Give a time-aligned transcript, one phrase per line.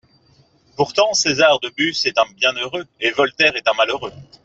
[0.77, 4.11] Pourtant César de Bus est un bienheureux et Voltaire est un malheureux.